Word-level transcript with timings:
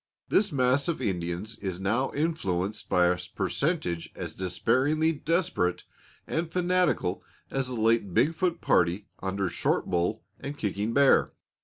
This 0.29 0.51
mass 0.51 0.87
of 0.87 0.99
Indians 0.99 1.57
is 1.59 1.79
now 1.79 2.11
influenced 2.13 2.89
by 2.89 3.05
a 3.05 3.19
percentage 3.35 4.09
as 4.15 4.33
despairingly 4.33 5.11
desperate 5.11 5.83
and 6.25 6.51
fanatical 6.51 7.21
as 7.51 7.67
the 7.67 7.75
late 7.79 8.11
Big 8.11 8.33
Foot 8.33 8.61
party 8.61 9.05
under 9.19 9.47
Short 9.47 9.85
Bull 9.85 10.23
and 10.39 10.57
Kicking 10.57 10.93
Bear. 10.95 11.29